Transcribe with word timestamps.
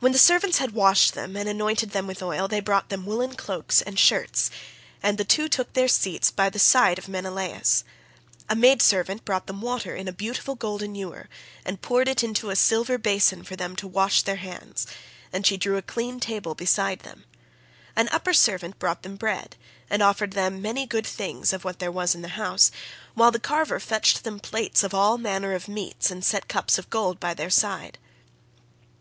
When 0.00 0.10
the 0.10 0.18
servants 0.18 0.58
had 0.58 0.72
washed 0.72 1.14
them 1.14 1.36
and 1.36 1.48
anointed 1.48 1.90
them 1.90 2.08
with 2.08 2.20
oil, 2.20 2.48
they 2.48 2.58
brought 2.58 2.88
them 2.88 3.06
woollen 3.06 3.36
cloaks 3.36 3.80
and 3.80 3.96
shirts, 3.96 4.50
and 5.04 5.18
the 5.18 5.24
two 5.24 5.48
took 5.48 5.72
their 5.72 5.86
seats 5.86 6.32
by 6.32 6.50
the 6.50 6.58
side 6.58 6.98
of 6.98 7.06
Menelaus. 7.06 7.84
A 8.48 8.56
maid 8.56 8.82
servant 8.82 9.24
brought 9.24 9.46
them 9.46 9.60
water 9.62 9.94
in 9.94 10.08
a 10.08 10.12
beautiful 10.12 10.56
golden 10.56 10.96
ewer, 10.96 11.28
and 11.64 11.80
poured 11.80 12.08
it 12.08 12.24
into 12.24 12.50
a 12.50 12.56
silver 12.56 12.98
basin 12.98 13.44
for 13.44 13.54
them 13.54 13.76
to 13.76 13.86
wash 13.86 14.22
their 14.22 14.34
hands; 14.34 14.84
and 15.32 15.46
she 15.46 15.56
drew 15.56 15.76
a 15.76 15.80
clean 15.80 16.18
table 16.18 16.56
beside 16.56 17.02
them. 17.04 17.22
An 17.94 18.08
upper 18.10 18.34
servant 18.34 18.80
brought 18.80 19.04
them 19.04 19.14
bread, 19.14 19.54
and 19.88 20.02
offered 20.02 20.32
them 20.32 20.60
many 20.60 20.86
good 20.86 21.06
things 21.06 21.52
of 21.52 21.64
what 21.64 21.78
there 21.78 21.92
was 21.92 22.16
in 22.16 22.22
the 22.22 22.28
house, 22.34 22.72
while 23.14 23.30
the 23.30 23.38
carver 23.38 23.78
fetched 23.78 24.24
them 24.24 24.40
plates 24.40 24.82
of 24.82 24.92
all 24.92 25.18
manner 25.18 25.52
of 25.54 25.68
meats 25.68 26.10
and 26.10 26.24
set 26.24 26.48
cups 26.48 26.78
of 26.78 26.90
gold 26.90 27.20
by 27.20 27.32
their 27.32 27.48
side. 27.48 27.96